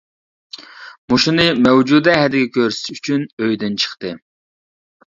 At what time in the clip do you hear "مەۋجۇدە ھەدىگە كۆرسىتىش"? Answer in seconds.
1.67-2.99